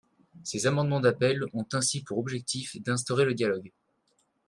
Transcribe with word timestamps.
Ces 0.43 0.65
amendements 0.65 0.99
d’appel 0.99 1.43
ont 1.53 1.67
ainsi 1.73 2.01
pour 2.01 2.17
objectif 2.17 2.75
d’instaurer 2.81 3.23
le 3.23 3.35
dialogue. 3.35 3.71